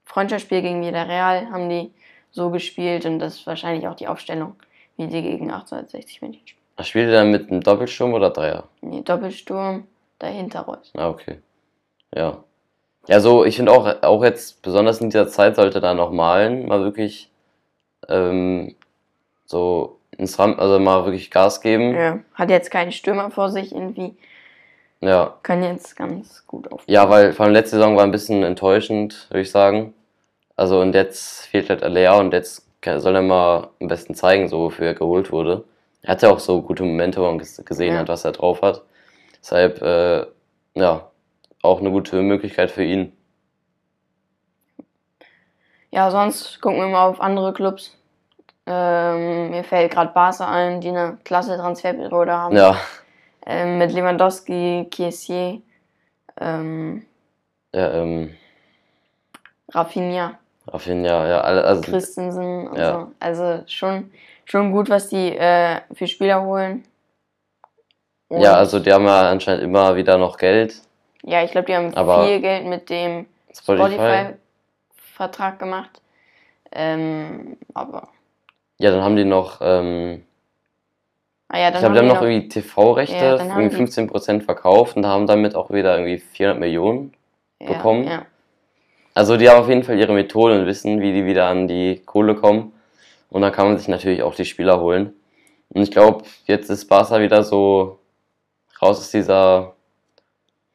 Freundschaftsspiel 0.06 0.62
gegen 0.62 0.84
Villarreal, 0.84 1.50
haben 1.50 1.70
die 1.70 1.92
so 2.32 2.50
gespielt 2.50 3.06
und 3.06 3.20
das 3.20 3.36
ist 3.36 3.48
wahrscheinlich 3.48 3.88
auch 3.88 3.96
die 3.96 4.08
Aufstellung, 4.08 4.56
wie 5.02 5.12
sie 5.12 5.22
gegen 5.22 5.52
1860 5.52 6.22
München 6.22 6.48
spielen. 6.48 6.62
spielt 6.86 7.08
ihr 7.08 7.14
dann 7.14 7.32
mit 7.32 7.50
einem 7.50 7.62
Doppelsturm 7.62 8.14
oder 8.14 8.30
Dreier? 8.30 8.66
Nee, 8.82 9.02
Doppelsturm, 9.02 9.88
dahinter 10.20 10.62
Reus. 10.62 10.92
Ah, 10.96 11.10
okay. 11.10 11.40
Ja. 12.16 12.44
Ja, 13.08 13.20
so, 13.20 13.46
ich 13.46 13.56
finde 13.56 13.72
auch, 13.72 14.04
auch 14.04 14.24
jetzt, 14.24 14.62
besonders 14.62 15.02
in 15.02 15.10
dieser 15.10 15.28
Zeit, 15.28 15.56
sollte 15.56 15.80
da 15.82 15.94
noch 15.96 16.12
malen, 16.12 16.68
mal 16.68 16.84
wirklich 16.84 17.32
ähm, 18.08 18.76
so 19.46 19.98
ins 20.18 20.38
Ram, 20.38 20.60
also 20.60 20.80
mal 20.80 21.06
wirklich 21.06 21.32
Gas 21.32 21.62
geben. 21.62 21.96
Ja, 21.96 22.20
hat 22.36 22.50
jetzt 22.52 22.70
keinen 22.70 22.92
Stürmer 22.92 23.32
vor 23.32 23.50
sich 23.50 23.74
irgendwie. 23.74 24.16
Ja. 25.04 25.36
können 25.42 25.64
jetzt 25.64 25.96
ganz 25.96 26.46
gut 26.46 26.72
auf. 26.72 26.84
Ja, 26.86 27.10
weil 27.10 27.34
vor 27.34 27.46
allem 27.46 27.54
letzte 27.54 27.78
Saison 27.78 27.96
war 27.98 28.04
ein 28.04 28.12
bisschen 28.12 28.44
enttäuschend, 28.44 29.26
würde 29.32 29.42
ich 29.42 29.50
sagen. 29.50 29.96
Also 30.56 30.80
und 30.80 30.94
jetzt 30.94 31.48
fehlt 31.48 31.72
halt 31.72 31.82
Alea 31.82 32.20
und 32.20 32.34
jetzt 32.34 32.68
kann- 32.68 32.71
soll 32.86 33.16
er 33.16 33.22
mal 33.22 33.70
am 33.80 33.88
besten 33.88 34.16
zeigen, 34.16 34.48
so 34.50 34.60
wofür 34.62 34.88
er 34.88 34.94
geholt 34.96 35.32
wurde. 35.32 35.66
Er 36.02 36.14
hatte 36.14 36.30
auch 36.32 36.40
so 36.40 36.62
gute 36.62 36.84
Momente, 36.84 37.22
wo 37.22 37.26
man 37.26 37.40
ges- 37.40 37.64
gesehen 37.64 37.94
Ja. 37.94 38.00
hat, 38.02 38.10
was 38.10 38.26
er 38.26 38.32
drauf 38.34 38.62
hat. 38.62 38.84
Deshalb, 39.42 39.82
äh, 39.82 40.26
ja, 40.76 41.12
auch 41.64 41.80
eine 41.82 41.92
gute 41.92 42.22
Möglichkeit 42.24 42.72
für 42.72 42.84
ihn. 42.84 43.14
Ja, 45.92 46.10
sonst 46.12 46.62
gucken 46.62 46.80
wir 46.80 46.88
mal 46.88 47.08
auf 47.08 47.20
andere 47.22 47.54
Clubs. 47.54 47.98
Ähm, 48.68 49.52
mir 49.52 49.64
fällt 49.64 49.92
gerade 49.92 50.14
Barca 50.14 50.50
ein, 50.50 50.82
die 50.82 50.90
eine 50.90 51.18
klasse 51.24 51.58
Transferperiode 51.58 52.34
haben. 52.34 52.56
Ja, 52.56 52.78
Ähm, 53.46 53.78
mit 53.80 53.92
Lewandowski, 53.94 54.88
Kessier, 54.92 55.62
ähm, 56.40 57.06
ja, 57.74 57.92
ähm, 57.94 58.36
Rafinha, 59.74 60.40
Rafinha, 60.68 61.28
ja, 61.28 61.42
alle, 61.42 61.64
also, 61.64 61.82
Christensen 61.82 62.68
und 62.68 62.78
Ja. 62.78 62.94
so. 62.94 63.12
Also 63.20 63.64
schon, 63.68 64.12
schon 64.46 64.72
gut, 64.72 64.90
was 64.90 65.10
die 65.10 65.36
äh, 65.36 65.82
für 65.94 66.08
Spieler 66.08 66.42
holen. 66.44 66.84
Und, 68.28 68.42
ja, 68.42 68.54
also 68.54 68.80
die 68.80 68.94
haben 68.94 69.06
ja 69.06 69.30
anscheinend 69.30 69.64
immer 69.64 69.96
wieder 69.96 70.18
noch 70.18 70.38
Geld. 70.38 70.76
Ja, 71.24 71.44
ich 71.44 71.52
glaube, 71.52 71.68
die 71.68 71.76
haben 71.76 71.94
Aber- 71.96 72.26
viel 72.26 72.40
Geld 72.42 72.66
mit 72.66 72.90
dem 72.90 73.26
Spotify. 73.54 73.96
Spotify-Vertrag 73.96 75.60
gemacht. 75.60 76.02
Ähm, 76.72 77.58
aber, 77.74 78.08
Ja, 78.80 78.92
dann 78.92 79.04
haben 79.04 79.16
die 79.18 79.26
noch, 79.26 79.60
ähm, 79.62 80.24
ah 81.50 81.58
ja, 81.60 81.68
ich 81.68 81.74
dann 81.74 81.82
glaube, 81.82 81.94
die 81.96 82.00
haben 82.00 82.08
die 82.08 82.14
noch 82.16 82.22
irgendwie 82.22 82.48
TV-Rechte, 82.50 83.16
Ja, 83.16 83.36
dann 83.38 83.52
haben 83.54 83.62
irgendwie 83.62 83.76
die- 83.86 83.92
15% 83.92 84.44
verkauft 84.44 84.96
und 84.96 85.06
haben 85.06 85.28
damit 85.28 85.54
auch 85.56 85.70
wieder 85.70 85.98
irgendwie 85.98 86.18
400 86.20 86.60
Millionen 86.60 87.14
ja, 87.60 87.68
bekommen. 87.74 88.06
Ja. 88.06 88.26
Also 89.14 89.38
die 89.38 89.50
haben 89.50 89.60
auf 89.60 89.70
jeden 89.70 89.84
Fall 89.84 90.00
ihre 90.00 90.14
Methoden 90.14 90.62
und 90.62 90.66
wissen, 90.66 91.02
wie 91.02 91.14
die 91.14 91.26
wieder 91.26 91.48
an 91.48 91.68
die 91.68 92.02
Kohle 92.06 92.36
kommen. 92.36 92.74
Und 93.30 93.42
dann 93.42 93.52
kann 93.52 93.68
man 93.68 93.78
sich 93.78 93.88
natürlich 93.88 94.24
auch 94.24 94.36
die 94.36 94.46
Spieler 94.46 94.80
holen. 94.80 95.14
Und 95.70 95.82
ich 95.84 95.92
glaube, 95.92 96.26
jetzt 96.46 96.70
ist 96.70 96.86
Barca 96.86 97.20
wieder 97.20 97.44
so 97.44 98.00
raus 98.82 99.00
aus 99.00 99.12
dieser 99.12 99.74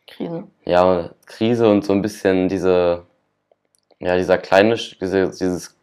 Krise. 0.07 0.45
ja, 0.65 1.11
Krise 1.27 1.69
und 1.69 1.85
so 1.85 1.93
ein 1.93 2.03
bisschen 2.03 2.49
diese, 2.49 3.03
ja, 3.99 4.17
dieser 4.17 4.39
kleine, 4.39 4.75
diese, 4.75 5.29
dieses, 5.29 5.77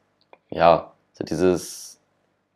ja, 0.49 0.91
dieses, 1.19 1.99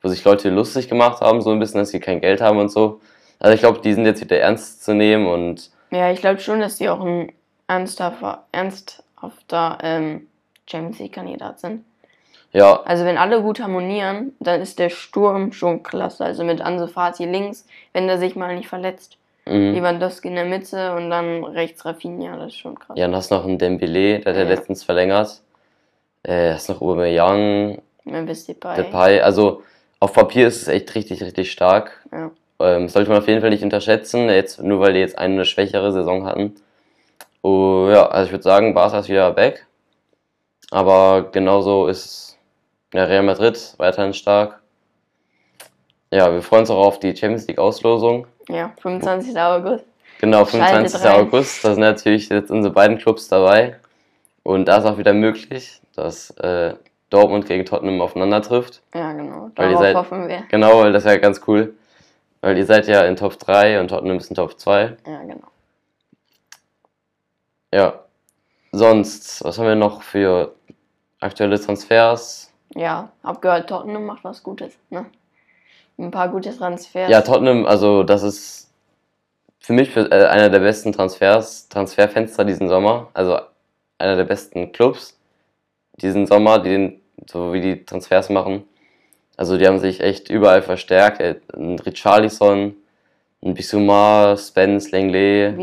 wo 0.02 0.10
sich 0.10 0.24
Leute 0.24 0.50
lustig 0.50 0.90
gemacht 0.90 1.22
haben, 1.22 1.42
so 1.42 1.52
ein 1.52 1.60
bisschen, 1.60 1.80
dass 1.80 1.90
sie 1.90 2.00
kein 2.00 2.22
Geld 2.22 2.42
haben 2.42 2.58
und 2.58 2.70
so. 2.70 3.02
Also 3.40 3.54
ich 3.54 3.60
glaube, 3.60 3.82
die 3.82 3.94
sind 3.94 4.06
jetzt 4.06 4.22
wieder 4.22 4.40
ernst 4.40 4.84
zu 4.84 4.94
nehmen 4.94 5.28
und 5.28 5.70
Ja, 5.92 6.12
ich 6.12 6.20
glaube 6.20 6.40
schon, 6.40 6.60
dass 6.60 6.78
die 6.78 6.90
auch 6.90 7.02
ein 7.02 7.32
ernsthafter, 9.22 9.78
ernsthafter 9.78 9.78
ähm, 9.84 10.28
Champions 10.70 11.00
League-Kandidat 11.00 11.60
sind. 11.60 11.86
ja, 12.54 12.82
Also 12.84 13.06
wenn 13.06 13.18
alle 13.18 13.42
gut 13.42 13.60
harmonieren, 13.60 14.34
dann 14.40 14.62
ist 14.62 14.80
der 14.80 14.90
Sturm 14.90 15.52
schon 15.54 15.84
klasse. 15.84 16.26
Also 16.26 16.44
mit 16.44 16.62
Ansu 16.62 16.88
Fati 16.88 17.26
links, 17.26 17.66
wenn 17.94 18.08
der 18.08 18.18
sich 18.18 18.36
mal 18.36 18.56
nicht 18.56 18.68
verletzt. 18.68 19.18
mhm. 19.46 19.74
Lewandowski 19.74 20.28
in 20.28 20.36
der 20.36 20.46
Mitte 20.46 20.94
und 20.96 21.10
dann 21.10 21.44
rechts 21.44 21.86
Rafinha, 21.86 22.36
das 22.38 22.48
ist 22.48 22.58
schon 22.60 22.78
krass. 22.78 22.98
ja, 22.98 23.06
dann 23.08 23.16
hast 23.16 23.32
du 23.32 23.36
noch 23.36 23.46
einen 23.46 23.58
Dembele, 23.58 24.20
der 24.20 24.34
hat 24.34 24.38
ja 24.40 24.44
Ja. 24.44 24.50
letztens 24.50 24.84
verlängert. 24.84 25.42
Äh, 26.24 26.52
hast 26.54 26.68
noch 26.68 26.82
Aubameyang, 26.82 27.82
Memphis 28.04 28.46
Depay. 28.46 28.76
Depay, 28.76 29.22
also 29.22 29.64
auf 30.00 30.12
Papier 30.14 30.48
ist 30.48 30.64
es 30.64 30.68
echt 30.68 30.94
richtig, 30.96 31.24
richtig 31.24 31.52
stark. 31.52 32.06
Ja. 32.12 32.32
Ähm, 32.60 32.90
sollte 32.90 33.10
man 33.10 33.20
auf 33.20 33.28
jeden 33.28 33.40
Fall 33.42 33.52
nicht 33.52 33.64
unterschätzen, 33.64 34.28
jetzt, 34.30 34.62
nur 34.62 34.80
weil 34.82 34.94
die 34.94 35.00
jetzt 35.00 35.18
eine 35.18 35.46
schwächere 35.46 35.92
Saison 35.94 36.26
hatten. 36.26 36.56
Oh, 37.48 37.88
ja, 37.90 38.06
also 38.08 38.26
ich 38.26 38.32
würde 38.34 38.44
sagen, 38.44 38.74
Barca 38.74 39.00
ist 39.00 39.08
wieder 39.08 39.32
back. 39.32 39.66
Aber 40.70 41.30
genauso 41.32 41.88
ist 41.88 42.38
ja, 42.94 43.06
Real 43.06 43.24
Madrid 43.24 43.74
weiterhin 43.78 44.14
stark. 44.14 44.60
Ja, 46.12 46.30
wir 46.34 46.42
freuen 46.42 46.62
uns 46.62 46.70
auch 46.70 46.86
auf 46.86 47.00
die 47.00 47.16
Champions 47.16 47.48
League 47.48 47.58
Auslosung. 47.60 48.28
Ja, 48.50 48.74
25. 48.82 49.38
August. 49.40 49.86
Genau, 50.20 50.40
Schaltet 50.46 50.92
25. 50.92 51.04
rein. 51.06 51.16
August, 51.22 51.64
da 51.64 51.74
sind 51.74 51.82
natürlich 51.82 52.28
jetzt 52.28 52.52
unsere 52.52 52.74
beiden 52.74 52.98
Clubs 52.98 53.30
dabei. 53.30 53.78
Und 54.44 54.66
da 54.68 54.78
ist 54.78 54.86
auch 54.86 54.98
wieder 54.98 55.14
möglich, 55.14 55.82
dass 55.96 56.32
äh, 56.32 56.74
Dortmund 57.10 57.46
gegen 57.46 57.64
Tottenham 57.66 58.02
aufeinander 58.02 58.42
trifft. 58.42 58.82
Ja, 58.94 59.14
genau. 59.14 59.52
Weil 59.56 59.68
ihr 59.68 59.72
Darauf 59.72 59.82
seid- 59.84 59.96
hoffen 59.96 60.28
wir. 60.28 60.44
Genau, 60.50 60.80
weil 60.82 60.92
das 60.92 61.06
wäre 61.06 61.20
ganz 61.20 61.42
cool. 61.48 61.76
Weil 62.42 62.58
ihr 62.58 62.66
seid 62.66 62.88
ja 62.88 63.04
in 63.06 63.16
Top 63.16 63.40
3 63.40 63.80
und 63.80 63.88
Tottenham 63.88 64.18
ist 64.18 64.30
in 64.30 64.36
Top 64.36 64.60
2. 64.60 64.98
Ja, 65.06 65.22
genau. 65.22 65.48
Ja. 67.74 68.00
Sonst, 68.72 69.44
was 69.44 69.58
haben 69.58 69.68
wir 69.68 69.76
noch 69.76 70.02
für 70.02 70.54
aktuelle 71.20 71.60
Transfers? 71.60 72.52
Ja, 72.76 73.12
hab 73.24 73.42
gehört, 73.42 73.70
Tottenham 73.70 74.06
macht 74.06 74.24
was 74.24 74.44
Gutes, 74.44 74.78
ne? 74.90 75.06
Ein 75.98 76.12
paar 76.12 76.30
gute 76.30 76.56
Transfers. 76.56 77.10
Ja, 77.10 77.22
Tottenham, 77.22 77.66
also 77.66 78.04
das 78.04 78.22
ist 78.22 78.72
für 79.60 79.74
mich 79.74 79.90
für, 79.90 80.12
äh, 80.12 80.28
einer 80.28 80.50
der 80.50 80.60
besten 80.60 80.94
Transfers, 80.94 81.68
Transferfenster 81.70 82.46
diesen 82.46 82.70
Sommer. 82.70 83.10
Also 83.14 83.40
einer 83.98 84.16
der 84.16 84.26
besten 84.26 84.72
Clubs 84.72 85.20
diesen 85.94 86.28
Sommer, 86.28 86.60
die 86.60 86.70
den, 86.70 87.02
so 87.26 87.52
wie 87.52 87.62
die 87.62 87.84
Transfers 87.84 88.30
machen. 88.30 88.64
Also 89.36 89.58
die 89.58 89.68
haben 89.68 89.80
sich 89.80 90.02
echt 90.02 90.30
überall 90.30 90.62
verstärkt. 90.62 91.20
Äh, 91.20 91.40
Richarlison, 91.54 92.76
ein 93.44 93.54
Bissouma, 93.54 94.36
Spence, 94.38 94.92
Lenglet. 94.92 95.56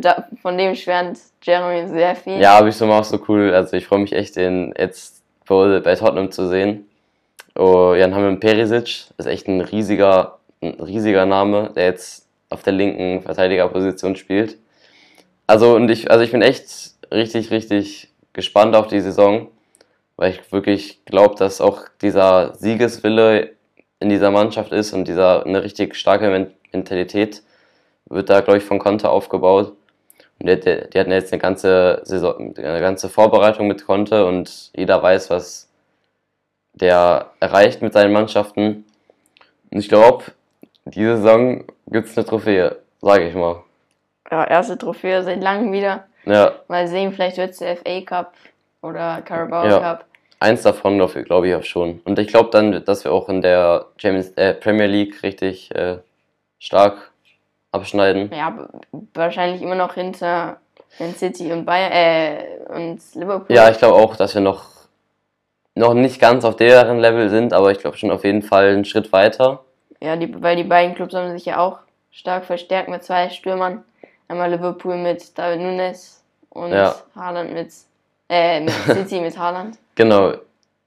Da, 0.00 0.26
von 0.40 0.56
dem 0.56 0.74
schwärmt 0.74 1.18
Jeremy 1.42 1.88
sehr 1.88 2.16
viel. 2.16 2.40
Ja, 2.40 2.60
Bissouma 2.60 3.00
auch 3.00 3.04
so 3.04 3.20
cool. 3.28 3.52
Also 3.54 3.76
ich 3.76 3.86
freue 3.86 4.00
mich 4.00 4.12
echt, 4.12 4.36
den 4.36 4.74
jetzt 4.76 5.22
bei 5.46 5.80
bei 5.80 5.94
Tottenham 5.94 6.30
zu 6.30 6.48
sehen. 6.48 6.86
Oh, 7.54 7.94
ja, 7.94 8.06
dann 8.06 8.14
haben 8.14 8.28
wir 8.28 8.40
Perisic, 8.40 9.06
ist 9.16 9.26
echt 9.26 9.48
ein 9.48 9.60
riesiger, 9.60 10.38
ein 10.62 10.80
riesiger 10.80 11.26
Name, 11.26 11.72
der 11.74 11.86
jetzt 11.86 12.26
auf 12.50 12.62
der 12.62 12.72
linken 12.72 13.22
Verteidigerposition 13.22 14.16
spielt. 14.16 14.56
Also 15.46 15.74
und 15.74 15.90
ich, 15.90 16.10
also 16.10 16.22
ich 16.22 16.30
bin 16.30 16.42
echt 16.42 16.94
richtig, 17.10 17.50
richtig 17.50 18.10
gespannt 18.32 18.76
auf 18.76 18.86
die 18.86 19.00
Saison, 19.00 19.48
weil 20.16 20.32
ich 20.32 20.52
wirklich 20.52 21.04
glaube, 21.04 21.34
dass 21.36 21.60
auch 21.60 21.82
dieser 22.00 22.54
Siegeswille 22.54 23.50
in 24.00 24.08
dieser 24.08 24.30
Mannschaft 24.30 24.72
ist 24.72 24.92
und 24.92 25.08
dieser 25.08 25.44
eine 25.44 25.62
richtig 25.62 25.96
starke 25.96 26.30
Mentalität 26.72 27.42
wird 28.06 28.30
da, 28.30 28.40
glaube 28.40 28.58
ich, 28.58 28.64
von 28.64 28.78
Conte 28.78 29.08
aufgebaut. 29.10 29.72
Und 30.40 30.48
die, 30.48 30.58
die, 30.60 30.88
die 30.90 30.98
hatten 31.00 31.10
jetzt 31.12 31.32
eine 31.32 31.40
ganze 31.42 32.00
Saison, 32.04 32.54
eine 32.56 32.80
ganze 32.80 33.08
Vorbereitung 33.08 33.66
mit 33.66 33.84
Conte 33.84 34.24
und 34.26 34.70
jeder 34.76 35.02
weiß, 35.02 35.30
was 35.30 35.68
der 36.74 37.30
erreicht 37.40 37.82
mit 37.82 37.92
seinen 37.92 38.12
Mannschaften. 38.12 38.84
Und 39.70 39.78
ich 39.78 39.88
glaube, 39.88 40.24
diese 40.84 41.16
Saison 41.16 41.64
gibt 41.88 42.08
es 42.08 42.16
eine 42.16 42.24
Trophäe, 42.26 42.76
sage 43.00 43.28
ich 43.28 43.34
mal. 43.34 43.62
Ja, 44.30 44.44
erste 44.44 44.78
Trophäe 44.78 45.22
seit 45.22 45.42
langem 45.42 45.72
wieder. 45.72 46.04
Ja, 46.24 46.52
Mal 46.68 46.86
sehen, 46.86 47.12
vielleicht 47.12 47.38
wird 47.38 47.50
es 47.50 47.58
der 47.58 47.76
FA 47.78 48.00
Cup 48.02 48.32
oder 48.82 49.22
Carabao 49.22 49.66
Ja. 49.66 49.78
Cup. 49.80 50.04
eins 50.40 50.62
davon 50.62 50.98
glaube 50.98 51.24
glaub 51.24 51.44
ich 51.44 51.54
auch 51.54 51.64
schon. 51.64 52.00
Und 52.04 52.18
ich 52.18 52.28
glaube 52.28 52.50
dann, 52.50 52.84
dass 52.84 53.04
wir 53.04 53.12
auch 53.12 53.28
in 53.28 53.40
der 53.42 53.86
Champions, 53.96 54.30
äh, 54.36 54.54
Premier 54.54 54.86
League 54.86 55.22
richtig 55.22 55.74
äh, 55.74 55.98
stark 56.58 57.10
abschneiden. 57.72 58.30
Ja, 58.32 58.68
wahrscheinlich 59.14 59.62
immer 59.62 59.74
noch 59.74 59.94
hinter 59.94 60.58
Man 60.98 61.14
City 61.14 61.52
und 61.52 61.64
Bayern 61.64 61.92
äh, 61.92 62.58
und 62.74 63.00
Liverpool. 63.14 63.54
Ja, 63.54 63.70
ich 63.70 63.78
glaube 63.78 63.94
auch, 63.94 64.16
dass 64.16 64.34
wir 64.34 64.40
noch, 64.40 64.66
noch 65.74 65.94
nicht 65.94 66.20
ganz 66.20 66.44
auf 66.44 66.56
deren 66.56 66.98
Level 66.98 67.28
sind, 67.28 67.52
aber 67.52 67.70
ich 67.70 67.78
glaube 67.78 67.96
schon 67.96 68.10
auf 68.10 68.24
jeden 68.24 68.42
Fall 68.42 68.68
einen 68.70 68.84
Schritt 68.84 69.12
weiter. 69.12 69.64
Ja, 70.00 70.16
die, 70.16 70.42
weil 70.42 70.56
die 70.56 70.64
beiden 70.64 70.94
Clubs 70.94 71.14
haben 71.14 71.32
sich 71.32 71.44
ja 71.44 71.58
auch 71.58 71.78
stark 72.10 72.44
verstärkt 72.44 72.88
mit 72.88 73.02
zwei 73.04 73.28
Stürmern. 73.30 73.84
Einmal 74.28 74.50
Liverpool 74.50 74.96
mit 74.96 75.36
David 75.38 75.60
Nunes 75.60 76.22
und 76.50 76.72
Ja. 76.72 76.94
Haaland 77.14 77.52
mit, 77.52 77.70
äh, 78.28 78.60
mit 78.60 78.72
City 78.86 79.20
mit 79.20 79.38
Haaland. 79.38 79.78
Genau. 79.94 80.32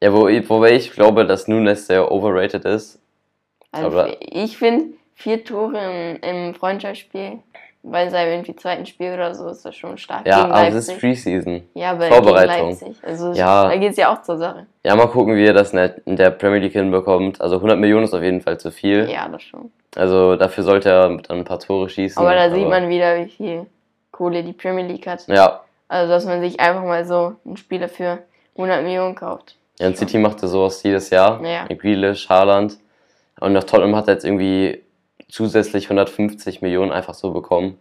Ja, 0.01 0.11
wo, 0.13 0.25
wobei 0.27 0.73
ich 0.73 0.91
glaube, 0.91 1.25
dass 1.25 1.47
Nunes 1.47 1.85
sehr 1.87 2.11
overrated 2.11 2.65
ist. 2.65 2.99
Also 3.71 3.87
Aber- 3.87 4.15
ich 4.19 4.57
finde, 4.57 4.95
vier 5.21 5.43
Tore 5.43 6.17
im, 6.21 6.53
Freundschaftsspiel, 6.55 7.39
bei 7.83 8.09
seinem 8.09 8.31
irgendwie 8.31 8.55
zweiten 8.55 8.85
Spiel 8.85 9.13
oder 9.13 9.33
so, 9.33 9.47
ist 9.47 9.65
das 9.65 9.75
schon 9.75 9.97
stark. 9.97 10.27
Ja, 10.27 10.45
aber 10.45 10.67
es 10.67 10.87
ist 10.87 10.99
Preseason. 10.99 11.63
ja, 11.73 11.91
aber 11.91 12.07
Vorbereitung. 12.07 12.77
Also 13.01 13.33
Ja. 13.33 13.69
da 13.69 13.75
geht 13.77 13.91
es 13.91 13.97
ja 13.97 14.13
auch 14.13 14.21
zur 14.21 14.37
Sache. 14.37 14.67
Ja, 14.83 14.95
mal 14.95 15.07
gucken, 15.07 15.35
wie 15.35 15.45
er 15.45 15.53
das 15.53 15.73
in 15.73 16.15
der, 16.15 16.29
Premier 16.31 16.59
League 16.59 16.73
hinbekommt. 16.73 17.41
Also 17.41 17.55
100 17.55 17.79
Millionen 17.79 18.03
ist 18.03 18.13
auf 18.13 18.21
jeden 18.21 18.41
Fall 18.41 18.59
zu 18.59 18.71
viel. 18.71 19.09
Ja, 19.09 19.27
das 19.27 19.41
schon. 19.43 19.71
Also 19.95 20.35
dafür 20.35 20.63
sollte 20.63 20.89
er 20.89 21.09
dann 21.09 21.39
ein 21.39 21.43
paar 21.43 21.59
Tore 21.59 21.89
schießen. 21.89 22.21
Aber 22.21 22.35
da 22.35 22.53
sieht 22.53 22.67
man 22.67 22.87
wieder, 22.87 23.17
wie 23.17 23.29
viel 23.29 23.65
Kohle 24.11 24.43
die 24.43 24.53
Premier 24.53 24.85
League 24.85 25.07
hat. 25.07 25.27
Ja, 25.27 25.61
Also, 25.87 26.11
dass 26.11 26.25
man 26.25 26.39
sich 26.41 26.59
einfach 26.59 26.83
mal 26.83 27.03
so 27.05 27.33
einen 27.45 27.57
Spieler 27.57 27.89
für 27.89 28.19
100 28.55 28.83
Millionen 28.83 29.15
kauft. 29.15 29.55
ja 29.79 29.87
und 29.87 29.97
City 29.97 30.17
machte 30.19 30.47
sowas 30.47 30.83
jedes 30.83 31.09
Jahr. 31.09 31.43
Ja. 31.43 31.65
Mit 31.67 31.79
Grealish, 31.79 32.29
Haaland. 32.29 32.77
Und 33.39 33.53
nach 33.53 33.63
Tottenham 33.63 33.95
hat 33.95 34.07
er 34.07 34.13
jetzt 34.13 34.23
irgendwie 34.25 34.81
zusätzlich 35.31 35.85
150 35.85 36.61
Millionen 36.61 36.91
einfach 36.91 37.13
so 37.13 37.31
bekommen. 37.31 37.77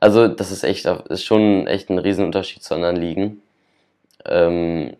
Also 0.00 0.28
das 0.28 0.50
ist 0.50 0.64
echt, 0.64 0.86
ist 0.86 1.24
schon 1.24 1.66
echt 1.66 1.90
ein 1.90 1.98
Riesenunterschied 1.98 2.62
zu 2.62 2.74
anderen 2.74 2.96
Ligen. 2.96 3.42
Ähm, 4.24 4.96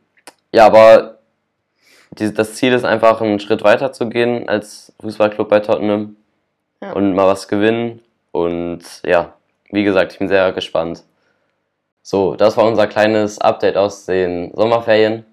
ja, 0.53 0.67
aber 0.67 1.19
die, 2.11 2.33
das 2.33 2.55
Ziel 2.55 2.73
ist 2.73 2.85
einfach, 2.85 3.21
einen 3.21 3.41
Schritt 3.41 3.63
weiter 3.63 3.93
zu 3.93 4.09
gehen 4.09 4.49
als 4.49 4.93
Fußballclub 5.01 5.49
bei 5.49 5.61
Tottenham 5.61 6.17
Ja. 6.83 6.93
und 6.93 7.15
mal 7.15 7.27
was 7.27 7.49
gewinnen. 7.49 8.03
Und 8.33 8.83
ja, 9.05 9.35
wie 9.71 9.85
gesagt, 9.85 10.13
ich 10.13 10.19
bin 10.19 10.29
sehr 10.29 10.53
gespannt. 10.53 11.05
So, 12.03 12.35
das 12.37 12.57
war 12.57 12.67
unser 12.67 12.87
kleines 12.87 13.39
Update 13.39 13.77
aus 13.77 14.07
den 14.07 14.53
Sommerferien. 14.55 15.25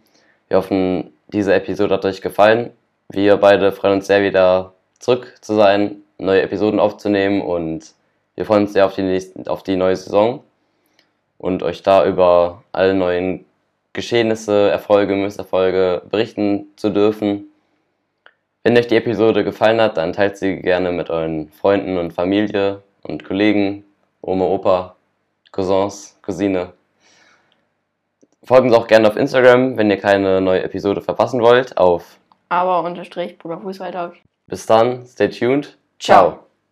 Wir 0.48 0.58
hoffen, 0.58 1.14
diese 1.30 1.54
Episode 1.54 1.94
hat 1.94 2.06
euch 2.06 2.22
gefallen. 2.22 2.72
Wir 3.10 3.38
beide 3.38 3.72
freuen 3.72 3.96
uns 3.96 4.08
sehr, 4.08 4.22
wieder 4.22 4.74
zurück 5.00 5.36
zu 5.42 5.56
sein, 5.56 6.02
neue 6.18 6.42
Episoden 6.42 6.80
aufzunehmen 6.80 7.42
und 7.42 7.94
wir 8.36 8.46
freuen 8.46 8.64
uns 8.64 8.74
sehr 8.74 8.86
auf 8.86 8.94
die, 8.96 9.04
nächsten, 9.04 9.48
auf 9.48 9.64
die 9.64 9.76
neue 9.76 9.96
Saison 9.96 10.44
und 11.38 11.64
euch 11.64 11.84
da 11.84 12.06
über 12.06 12.64
alle 12.72 12.94
neuen 12.94 13.46
Geschehnisse, 13.94 14.70
Erfolge, 14.70 15.16
Misserfolge 15.16 16.02
berichten 16.10 16.68
zu 16.76 16.90
dürfen. 16.90 17.46
Wenn 18.64 18.78
euch 18.78 18.88
die 18.88 18.98
Episode 18.98 19.44
gefallen 19.44 19.80
hat, 19.80 19.98
dann 19.98 20.12
teilt 20.12 20.38
sie 20.38 20.58
gerne 20.58 20.92
mit 20.92 21.10
euren 21.10 21.50
Freunden 21.52 21.98
und 21.98 22.12
Familie 22.12 22.82
und 23.04 23.24
Kollegen, 23.24 23.86
Oma, 24.22 24.46
Opa, 24.46 24.96
Cousins, 25.52 26.18
Cousine. 26.22 26.74
Folgt 28.44 28.66
uns 28.66 28.74
auch 28.74 28.88
gerne 28.88 29.08
auf 29.08 29.16
Instagram, 29.16 29.78
wenn 29.78 29.90
ihr 29.90 29.98
keine 29.98 30.42
neue 30.42 30.64
Episode 30.64 31.02
verpassen 31.02 31.42
wollt. 31.42 31.78
Auf 31.78 32.20
Aber 32.50 32.84
unterstrich 32.84 33.38
Bruder 33.38 33.60
Fußballtalk. 33.60 34.16
bis 34.48 34.66
dann, 34.66 35.06
stay 35.06 35.30
tuned. 35.30 35.78
Chao. 36.06 36.45